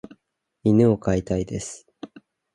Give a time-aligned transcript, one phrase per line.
[0.63, 1.85] 犬を飼いたいです。